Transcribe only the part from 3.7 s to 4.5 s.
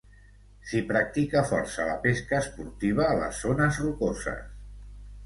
rocoses.